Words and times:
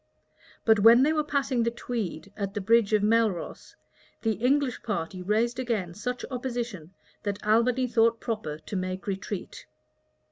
But 0.65 0.79
when 0.79 1.03
they 1.03 1.13
were 1.13 1.23
passing 1.23 1.61
the 1.61 1.69
Tweed 1.69 2.33
at 2.35 2.55
the 2.55 2.59
bridge 2.59 2.91
of 2.91 3.03
Melross, 3.03 3.75
the 4.23 4.31
English 4.31 4.81
party 4.81 5.21
raised 5.21 5.59
again 5.59 5.93
such 5.93 6.25
opposition, 6.31 6.91
that 7.21 7.45
Albany 7.45 7.85
thought 7.85 8.19
proper 8.19 8.57
to 8.57 8.75
make 8.75 9.03
a 9.03 9.11
retreat. 9.11 9.67